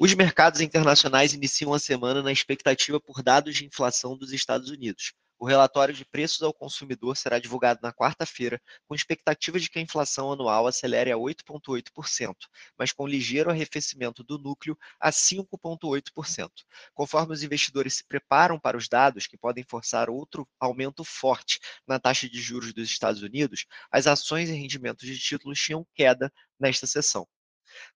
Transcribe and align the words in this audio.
Os 0.00 0.14
mercados 0.14 0.60
internacionais 0.60 1.34
iniciam 1.34 1.74
a 1.74 1.78
semana 1.80 2.22
na 2.22 2.30
expectativa 2.30 3.00
por 3.00 3.20
dados 3.20 3.56
de 3.56 3.66
inflação 3.66 4.16
dos 4.16 4.32
Estados 4.32 4.70
Unidos. 4.70 5.12
O 5.36 5.44
relatório 5.44 5.92
de 5.92 6.04
preços 6.04 6.40
ao 6.40 6.54
consumidor 6.54 7.16
será 7.16 7.40
divulgado 7.40 7.80
na 7.82 7.92
quarta-feira, 7.92 8.62
com 8.86 8.94
expectativa 8.94 9.58
de 9.58 9.68
que 9.68 9.76
a 9.76 9.82
inflação 9.82 10.30
anual 10.30 10.68
acelere 10.68 11.10
a 11.10 11.16
8,8%, 11.16 12.32
mas 12.78 12.92
com 12.92 13.08
ligeiro 13.08 13.50
arrefecimento 13.50 14.22
do 14.22 14.38
núcleo 14.38 14.78
a 15.00 15.10
5,8%. 15.10 16.48
Conforme 16.94 17.32
os 17.34 17.42
investidores 17.42 17.94
se 17.94 18.04
preparam 18.04 18.56
para 18.56 18.76
os 18.76 18.88
dados 18.88 19.26
que 19.26 19.36
podem 19.36 19.64
forçar 19.64 20.08
outro 20.08 20.48
aumento 20.60 21.02
forte 21.02 21.58
na 21.88 21.98
taxa 21.98 22.28
de 22.28 22.40
juros 22.40 22.72
dos 22.72 22.88
Estados 22.88 23.22
Unidos, 23.22 23.66
as 23.90 24.06
ações 24.06 24.48
e 24.48 24.52
rendimentos 24.52 25.08
de 25.08 25.18
títulos 25.18 25.60
tinham 25.60 25.84
queda 25.92 26.32
nesta 26.56 26.86
sessão. 26.86 27.26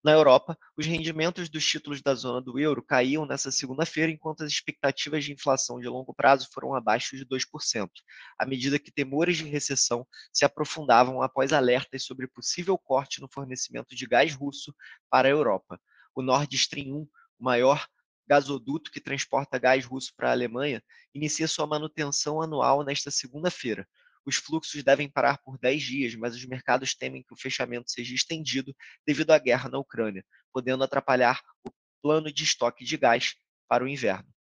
Na 0.02 0.12
Europa, 0.12 0.58
os 0.76 0.86
rendimentos 0.86 1.48
dos 1.48 1.64
títulos 1.64 2.02
da 2.02 2.14
zona 2.14 2.40
do 2.40 2.58
euro 2.58 2.82
caíam 2.82 3.24
nesta 3.26 3.50
segunda-feira, 3.50 4.10
enquanto 4.10 4.42
as 4.42 4.50
expectativas 4.50 5.24
de 5.24 5.32
inflação 5.32 5.80
de 5.80 5.88
longo 5.88 6.14
prazo 6.14 6.48
foram 6.52 6.74
abaixo 6.74 7.16
de 7.16 7.24
2%, 7.24 7.88
à 8.38 8.46
medida 8.46 8.78
que 8.78 8.92
temores 8.92 9.36
de 9.36 9.44
recessão 9.44 10.06
se 10.32 10.44
aprofundavam 10.44 11.22
após 11.22 11.52
alertas 11.52 12.04
sobre 12.04 12.26
possível 12.26 12.76
corte 12.78 13.20
no 13.20 13.28
fornecimento 13.28 13.94
de 13.94 14.06
gás 14.06 14.34
russo 14.34 14.74
para 15.10 15.28
a 15.28 15.30
Europa. 15.30 15.80
O 16.14 16.22
Nord 16.22 16.54
Stream 16.56 16.94
1, 16.94 17.00
o 17.02 17.08
maior 17.38 17.86
gasoduto 18.26 18.90
que 18.90 19.00
transporta 19.00 19.58
gás 19.58 19.84
russo 19.84 20.12
para 20.16 20.28
a 20.28 20.32
Alemanha, 20.32 20.82
inicia 21.14 21.48
sua 21.48 21.66
manutenção 21.66 22.40
anual 22.40 22.84
nesta 22.84 23.10
segunda-feira, 23.10 23.86
os 24.24 24.36
fluxos 24.36 24.82
devem 24.82 25.08
parar 25.08 25.38
por 25.38 25.58
10 25.58 25.82
dias, 25.82 26.14
mas 26.14 26.34
os 26.34 26.44
mercados 26.44 26.94
temem 26.94 27.22
que 27.22 27.32
o 27.32 27.36
fechamento 27.36 27.90
seja 27.90 28.14
estendido 28.14 28.74
devido 29.06 29.30
à 29.30 29.38
guerra 29.38 29.68
na 29.68 29.78
Ucrânia, 29.78 30.24
podendo 30.52 30.84
atrapalhar 30.84 31.40
o 31.64 31.70
plano 32.02 32.32
de 32.32 32.44
estoque 32.44 32.84
de 32.84 32.96
gás 32.96 33.34
para 33.68 33.84
o 33.84 33.88
inverno. 33.88 34.32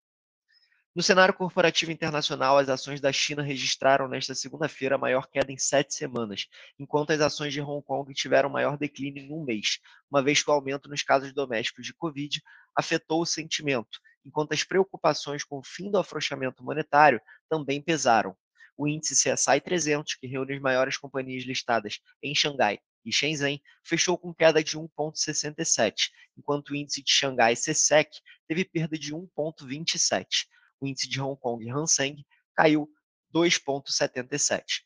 No 0.93 1.05
cenário 1.05 1.33
corporativo 1.33 1.93
internacional, 1.93 2.59
as 2.59 2.69
ações 2.69 3.01
da 3.01 3.13
China 3.13 3.45
registraram 3.45 4.09
nesta 4.09 4.35
segunda-feira 4.35 4.97
a 4.97 4.99
maior 4.99 5.29
queda 5.29 5.53
em 5.53 5.57
sete 5.57 5.95
semanas, 5.95 6.49
enquanto 6.81 7.13
as 7.13 7.21
ações 7.21 7.53
de 7.53 7.61
Hong 7.61 7.81
Kong 7.85 8.13
tiveram 8.13 8.51
maior 8.51 8.77
declínio 8.77 9.23
em 9.23 9.33
um 9.33 9.45
mês, 9.45 9.79
uma 10.11 10.21
vez 10.21 10.43
que 10.43 10.51
o 10.51 10.53
aumento 10.53 10.89
nos 10.89 11.05
casos 11.05 11.33
domésticos 11.33 11.87
de 11.87 11.95
Covid 11.95 12.43
afetou 12.75 13.23
o 13.23 13.27
sentimento, 13.27 14.01
enquanto 14.25 14.53
as 14.53 14.65
preocupações 14.65 15.45
com 15.45 15.59
o 15.59 15.65
fim 15.65 15.93
do 15.93 15.99
afrouxamento 15.99 16.65
monetário 16.65 17.21
também 17.49 17.81
pesaram, 17.81 18.37
o 18.81 18.89
índice 18.89 19.15
CSI 19.15 19.61
300, 19.61 20.15
que 20.15 20.27
reúne 20.27 20.55
as 20.55 20.61
maiores 20.61 20.97
companhias 20.97 21.45
listadas 21.45 22.01
em 22.23 22.35
Xangai 22.35 22.79
e 23.05 23.13
Shenzhen, 23.13 23.61
fechou 23.85 24.17
com 24.17 24.33
queda 24.33 24.65
de 24.65 24.79
1,67, 24.79 26.09
enquanto 26.39 26.71
o 26.71 26.75
índice 26.75 27.03
de 27.03 27.13
Xangai 27.13 27.55
CSEC 27.55 28.09
teve 28.49 28.65
perda 28.65 28.99
de 28.99 29.15
1,27. 29.15 30.47
O 30.81 30.87
índice 30.87 31.07
de 31.11 31.21
Hong 31.21 31.39
Kong 31.39 31.71
Hang 31.71 31.87
Seng 31.87 32.25
caiu 32.57 32.91
2,77. 33.35 34.81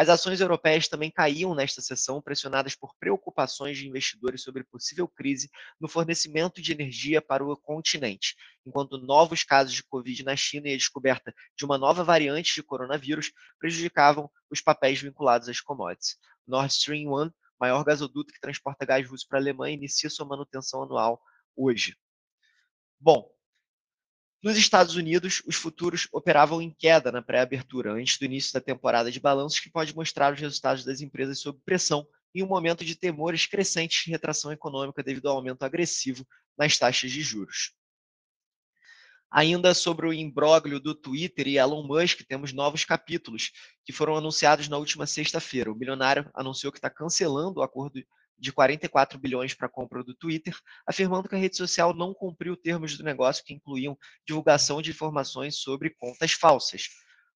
As 0.00 0.08
ações 0.08 0.40
europeias 0.40 0.88
também 0.88 1.10
caíam 1.10 1.54
nesta 1.54 1.82
sessão, 1.82 2.22
pressionadas 2.22 2.74
por 2.74 2.94
preocupações 2.98 3.76
de 3.76 3.86
investidores 3.86 4.42
sobre 4.42 4.64
possível 4.64 5.06
crise 5.06 5.50
no 5.78 5.88
fornecimento 5.88 6.62
de 6.62 6.72
energia 6.72 7.20
para 7.20 7.44
o 7.44 7.54
continente, 7.54 8.34
enquanto 8.64 8.96
novos 8.96 9.44
casos 9.44 9.74
de 9.74 9.84
Covid 9.84 10.24
na 10.24 10.34
China 10.34 10.68
e 10.68 10.72
a 10.72 10.76
descoberta 10.78 11.34
de 11.54 11.66
uma 11.66 11.76
nova 11.76 12.02
variante 12.02 12.54
de 12.54 12.62
coronavírus 12.62 13.30
prejudicavam 13.58 14.30
os 14.50 14.62
papéis 14.62 15.02
vinculados 15.02 15.50
às 15.50 15.60
commodities. 15.60 16.16
Nord 16.46 16.72
Stream 16.72 17.12
1, 17.12 17.30
maior 17.60 17.84
gasoduto 17.84 18.32
que 18.32 18.40
transporta 18.40 18.86
gás 18.86 19.06
russo 19.06 19.28
para 19.28 19.38
a 19.38 19.42
Alemanha, 19.42 19.76
inicia 19.76 20.08
sua 20.08 20.24
manutenção 20.24 20.82
anual 20.82 21.20
hoje. 21.54 21.94
Bom, 22.98 23.30
nos 24.42 24.56
Estados 24.56 24.96
Unidos, 24.96 25.42
os 25.46 25.56
futuros 25.56 26.08
operavam 26.12 26.62
em 26.62 26.70
queda 26.70 27.12
na 27.12 27.20
pré-abertura, 27.20 27.92
antes 27.92 28.18
do 28.18 28.24
início 28.24 28.52
da 28.52 28.60
temporada 28.60 29.10
de 29.10 29.20
balanços, 29.20 29.60
que 29.60 29.70
pode 29.70 29.94
mostrar 29.94 30.32
os 30.32 30.40
resultados 30.40 30.84
das 30.84 31.00
empresas 31.00 31.40
sob 31.40 31.58
pressão 31.64 32.06
em 32.34 32.42
um 32.42 32.46
momento 32.46 32.84
de 32.84 32.94
temores 32.94 33.46
crescentes 33.46 34.04
de 34.04 34.10
retração 34.10 34.50
econômica 34.52 35.02
devido 35.02 35.28
ao 35.28 35.36
aumento 35.36 35.62
agressivo 35.62 36.26
nas 36.56 36.78
taxas 36.78 37.10
de 37.10 37.20
juros. 37.20 37.72
Ainda 39.30 39.74
sobre 39.74 40.08
o 40.08 40.12
imbróglio 40.12 40.80
do 40.80 40.92
Twitter 40.94 41.46
e 41.46 41.58
Elon 41.58 41.86
Musk, 41.86 42.22
temos 42.26 42.52
novos 42.52 42.84
capítulos 42.84 43.52
que 43.84 43.92
foram 43.92 44.16
anunciados 44.16 44.68
na 44.68 44.76
última 44.76 45.06
sexta-feira. 45.06 45.70
O 45.70 45.74
bilionário 45.74 46.28
anunciou 46.34 46.72
que 46.72 46.78
está 46.78 46.90
cancelando 46.90 47.60
o 47.60 47.62
acordo 47.62 48.02
de 48.40 48.52
44 48.52 49.18
bilhões 49.18 49.52
para 49.52 49.66
a 49.66 49.70
compra 49.70 50.02
do 50.02 50.14
Twitter, 50.14 50.56
afirmando 50.86 51.28
que 51.28 51.34
a 51.34 51.38
rede 51.38 51.56
social 51.56 51.94
não 51.94 52.14
cumpriu 52.14 52.56
termos 52.56 52.96
do 52.96 53.04
negócio 53.04 53.44
que 53.44 53.52
incluíam 53.52 53.96
divulgação 54.26 54.80
de 54.80 54.90
informações 54.90 55.56
sobre 55.56 55.90
contas 55.90 56.32
falsas. 56.32 56.88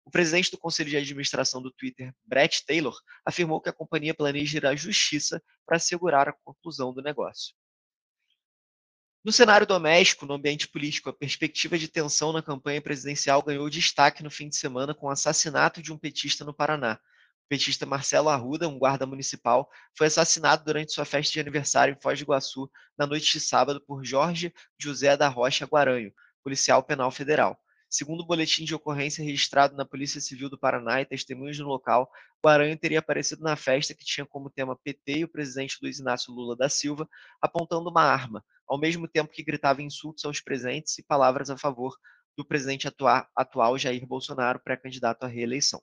O 0.05 0.11
presidente 0.11 0.51
do 0.51 0.57
conselho 0.57 0.89
de 0.89 0.97
administração 0.97 1.61
do 1.61 1.71
Twitter, 1.71 2.13
Brett 2.23 2.65
Taylor, 2.65 2.95
afirmou 3.25 3.59
que 3.59 3.69
a 3.69 3.73
companhia 3.73 4.13
planeja 4.13 4.57
ir 4.57 4.65
à 4.65 4.75
justiça 4.75 5.41
para 5.65 5.77
assegurar 5.77 6.29
a 6.29 6.33
conclusão 6.43 6.93
do 6.93 7.01
negócio. 7.01 7.55
No 9.23 9.31
cenário 9.31 9.67
doméstico, 9.67 10.25
no 10.25 10.33
ambiente 10.33 10.67
político, 10.67 11.09
a 11.09 11.13
perspectiva 11.13 11.77
de 11.77 11.87
tensão 11.87 12.33
na 12.33 12.41
campanha 12.41 12.81
presidencial 12.81 13.43
ganhou 13.43 13.69
destaque 13.69 14.23
no 14.23 14.31
fim 14.31 14.49
de 14.49 14.55
semana 14.55 14.95
com 14.95 15.07
o 15.07 15.11
assassinato 15.11 15.81
de 15.81 15.93
um 15.93 15.97
petista 15.97 16.43
no 16.43 16.53
Paraná 16.53 16.99
petista 17.51 17.85
Marcelo 17.85 18.29
Arruda, 18.29 18.69
um 18.69 18.79
guarda 18.79 19.05
municipal, 19.05 19.69
foi 19.97 20.07
assassinado 20.07 20.63
durante 20.63 20.93
sua 20.93 21.03
festa 21.03 21.33
de 21.33 21.39
aniversário 21.41 21.93
em 21.93 22.01
Foz 22.01 22.17
do 22.17 22.23
Iguaçu 22.23 22.71
na 22.97 23.05
noite 23.05 23.33
de 23.33 23.41
sábado 23.41 23.81
por 23.85 24.05
Jorge 24.05 24.53
José 24.79 25.17
da 25.17 25.27
Rocha 25.27 25.65
Guaranho, 25.65 26.13
policial 26.41 26.81
penal 26.81 27.11
federal. 27.11 27.59
Segundo 27.89 28.21
o 28.21 28.25
boletim 28.25 28.63
de 28.63 28.73
ocorrência 28.73 29.21
registrado 29.21 29.75
na 29.75 29.83
Polícia 29.83 30.21
Civil 30.21 30.49
do 30.49 30.57
Paraná 30.57 31.01
e 31.01 31.05
testemunhos 31.05 31.59
no 31.59 31.67
local, 31.67 32.09
Guaranho 32.41 32.77
teria 32.77 32.99
aparecido 32.99 33.43
na 33.43 33.57
festa 33.57 33.93
que 33.93 34.05
tinha 34.05 34.25
como 34.25 34.49
tema 34.49 34.79
PT 34.81 35.17
e 35.17 35.23
o 35.25 35.27
presidente 35.27 35.77
Luiz 35.81 35.99
Inácio 35.99 36.33
Lula 36.33 36.55
da 36.55 36.69
Silva, 36.69 37.05
apontando 37.41 37.89
uma 37.89 38.03
arma, 38.03 38.41
ao 38.65 38.79
mesmo 38.79 39.09
tempo 39.09 39.29
que 39.29 39.43
gritava 39.43 39.81
insultos 39.81 40.23
aos 40.23 40.39
presentes 40.39 40.97
e 40.97 41.03
palavras 41.03 41.49
a 41.49 41.57
favor 41.57 41.97
do 42.37 42.45
presidente 42.45 42.87
atual 43.35 43.77
Jair 43.77 44.07
Bolsonaro, 44.07 44.61
pré-candidato 44.63 45.25
à 45.25 45.27
reeleição. 45.27 45.81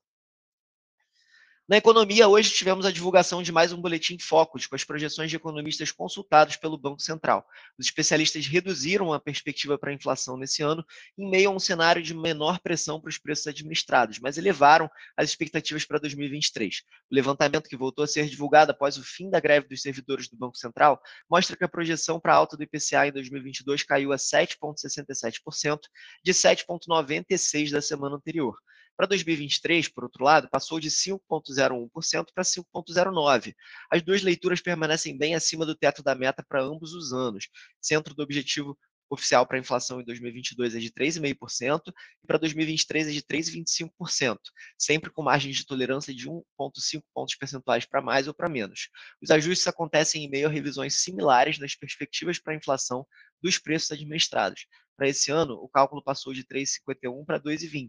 Na 1.68 1.76
economia, 1.76 2.26
hoje 2.26 2.50
tivemos 2.50 2.86
a 2.86 2.90
divulgação 2.90 3.42
de 3.42 3.52
mais 3.52 3.74
um 3.74 3.76
boletim 3.82 4.18
Focus, 4.18 4.66
com 4.66 4.74
as 4.74 4.84
projeções 4.84 5.28
de 5.28 5.36
economistas 5.36 5.92
consultados 5.92 6.56
pelo 6.56 6.78
Banco 6.78 7.02
Central. 7.02 7.46
Os 7.78 7.84
especialistas 7.84 8.46
reduziram 8.46 9.12
a 9.12 9.20
perspectiva 9.20 9.76
para 9.76 9.90
a 9.90 9.92
inflação 9.92 10.38
nesse 10.38 10.62
ano, 10.62 10.82
em 11.18 11.28
meio 11.28 11.50
a 11.50 11.52
um 11.52 11.58
cenário 11.58 12.02
de 12.02 12.14
menor 12.14 12.58
pressão 12.60 12.98
para 12.98 13.10
os 13.10 13.18
preços 13.18 13.48
administrados, 13.48 14.18
mas 14.18 14.38
elevaram 14.38 14.88
as 15.14 15.28
expectativas 15.28 15.84
para 15.84 15.98
2023. 15.98 16.84
O 17.10 17.14
levantamento 17.14 17.68
que 17.68 17.76
voltou 17.76 18.02
a 18.02 18.08
ser 18.08 18.30
divulgado 18.30 18.70
após 18.70 18.96
o 18.96 19.04
fim 19.04 19.28
da 19.28 19.38
greve 19.38 19.68
dos 19.68 19.82
servidores 19.82 20.26
do 20.26 20.38
Banco 20.38 20.56
Central 20.56 20.98
mostra 21.30 21.54
que 21.54 21.64
a 21.64 21.68
projeção 21.68 22.18
para 22.18 22.32
a 22.32 22.36
alta 22.36 22.56
do 22.56 22.62
IPCA 22.62 23.08
em 23.08 23.12
2022 23.12 23.82
caiu 23.82 24.14
a 24.14 24.16
7,67%, 24.16 25.80
de 26.24 26.32
7,96% 26.32 27.72
da 27.72 27.82
semana 27.82 28.16
anterior. 28.16 28.56
Para 28.98 29.06
2023, 29.06 29.86
por 29.90 30.02
outro 30.02 30.24
lado, 30.24 30.48
passou 30.50 30.80
de 30.80 30.90
5,01% 30.90 32.32
para 32.34 32.42
5,09%. 32.42 33.54
As 33.88 34.02
duas 34.02 34.22
leituras 34.22 34.60
permanecem 34.60 35.16
bem 35.16 35.36
acima 35.36 35.64
do 35.64 35.76
teto 35.76 36.02
da 36.02 36.16
meta 36.16 36.44
para 36.48 36.64
ambos 36.64 36.92
os 36.92 37.12
anos. 37.12 37.48
Centro 37.80 38.12
do 38.12 38.24
objetivo 38.24 38.76
oficial 39.10 39.46
para 39.46 39.56
a 39.56 39.60
inflação 39.60 40.00
em 40.00 40.04
2022 40.04 40.74
é 40.74 40.78
de 40.78 40.90
3,5% 40.90 41.92
e 42.22 42.26
para 42.26 42.38
2023 42.38 43.08
é 43.08 43.10
de 43.10 43.22
3,25%, 43.22 44.38
sempre 44.78 45.10
com 45.10 45.22
margem 45.22 45.50
de 45.50 45.64
tolerância 45.64 46.14
de 46.14 46.28
1,5 46.28 47.02
pontos 47.14 47.34
percentuais 47.34 47.86
para 47.86 48.02
mais 48.02 48.28
ou 48.28 48.34
para 48.34 48.48
menos. 48.48 48.88
Os 49.22 49.30
ajustes 49.30 49.66
acontecem 49.66 50.24
em 50.24 50.30
meio 50.30 50.46
a 50.46 50.50
revisões 50.50 51.00
similares 51.00 51.58
nas 51.58 51.74
perspectivas 51.74 52.38
para 52.38 52.52
a 52.52 52.56
inflação 52.56 53.06
dos 53.42 53.58
preços 53.58 53.92
administrados. 53.92 54.66
Para 54.96 55.08
esse 55.08 55.30
ano, 55.30 55.54
o 55.54 55.68
cálculo 55.68 56.02
passou 56.02 56.34
de 56.34 56.44
3,51 56.44 57.24
para 57.24 57.40
2,20, 57.40 57.88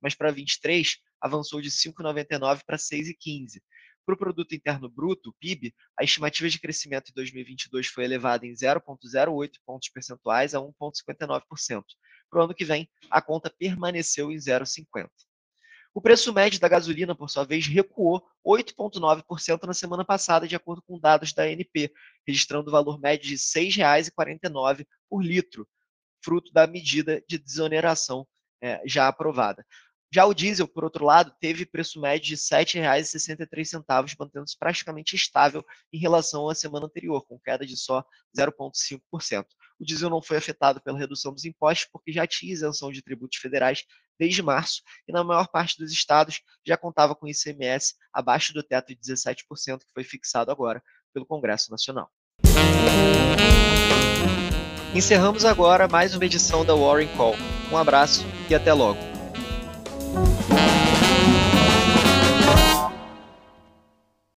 mas 0.00 0.14
para 0.14 0.30
23 0.30 0.98
avançou 1.20 1.60
de 1.60 1.70
5,99 1.70 2.62
para 2.66 2.76
6,15. 2.76 3.60
Para 4.04 4.14
o 4.14 4.18
Produto 4.18 4.54
Interno 4.54 4.88
Bruto, 4.88 5.34
PIB, 5.38 5.74
a 5.98 6.02
estimativa 6.02 6.48
de 6.48 6.58
crescimento 6.58 7.10
em 7.10 7.14
2022 7.14 7.86
foi 7.86 8.04
elevada 8.04 8.46
em 8.46 8.52
0,08 8.52 9.52
pontos 9.64 9.88
percentuais 9.88 10.54
a 10.54 10.58
1,59%. 10.58 11.84
Para 12.30 12.40
o 12.40 12.44
ano 12.44 12.54
que 12.54 12.64
vem, 12.64 12.88
a 13.10 13.20
conta 13.20 13.50
permaneceu 13.50 14.30
em 14.30 14.36
0,50%. 14.36 15.08
O 15.92 16.00
preço 16.00 16.32
médio 16.32 16.60
da 16.60 16.68
gasolina, 16.68 17.16
por 17.16 17.28
sua 17.28 17.44
vez, 17.44 17.66
recuou 17.66 18.24
8,9% 18.46 19.64
na 19.64 19.74
semana 19.74 20.04
passada, 20.04 20.46
de 20.46 20.54
acordo 20.54 20.82
com 20.82 20.98
dados 20.98 21.32
da 21.32 21.42
ANP, 21.42 21.92
registrando 22.26 22.68
o 22.68 22.72
valor 22.72 23.00
médio 23.00 23.26
de 23.26 23.34
R$ 23.34 23.70
6,49 23.70 24.86
por 25.08 25.20
litro, 25.20 25.68
fruto 26.22 26.52
da 26.52 26.66
medida 26.66 27.22
de 27.28 27.38
desoneração 27.38 28.26
é, 28.62 28.80
já 28.86 29.08
aprovada. 29.08 29.66
Já 30.12 30.26
o 30.26 30.34
diesel, 30.34 30.66
por 30.66 30.82
outro 30.82 31.04
lado, 31.04 31.32
teve 31.40 31.64
preço 31.64 32.00
médio 32.00 32.34
de 32.34 32.34
R$ 32.34 32.64
7,63, 32.64 34.16
mantendo-se 34.18 34.58
praticamente 34.58 35.14
estável 35.14 35.64
em 35.92 36.00
relação 36.00 36.48
à 36.48 36.54
semana 36.54 36.86
anterior, 36.86 37.24
com 37.24 37.38
queda 37.38 37.64
de 37.64 37.76
só 37.76 38.04
0,5%. 38.36 39.44
O 39.78 39.84
diesel 39.84 40.10
não 40.10 40.20
foi 40.20 40.36
afetado 40.36 40.80
pela 40.80 40.98
redução 40.98 41.32
dos 41.32 41.44
impostos, 41.44 41.88
porque 41.92 42.10
já 42.10 42.26
tinha 42.26 42.52
isenção 42.52 42.90
de 42.90 43.02
tributos 43.02 43.38
federais 43.38 43.84
desde 44.18 44.42
março, 44.42 44.82
e 45.06 45.12
na 45.12 45.22
maior 45.22 45.46
parte 45.46 45.78
dos 45.78 45.92
estados 45.92 46.40
já 46.66 46.76
contava 46.76 47.14
com 47.14 47.28
ICMS 47.28 47.94
abaixo 48.12 48.52
do 48.52 48.64
teto 48.64 48.88
de 48.88 48.96
17%, 48.96 49.44
que 49.78 49.92
foi 49.94 50.02
fixado 50.02 50.50
agora 50.50 50.82
pelo 51.14 51.24
Congresso 51.24 51.70
Nacional. 51.70 52.10
Encerramos 54.92 55.44
agora 55.44 55.86
mais 55.86 56.16
uma 56.16 56.26
edição 56.26 56.64
da 56.64 56.74
Warren 56.74 57.08
Call. 57.16 57.36
Um 57.70 57.76
abraço 57.76 58.24
e 58.50 58.54
até 58.56 58.72
logo. 58.72 59.09
Bye. 60.12 60.69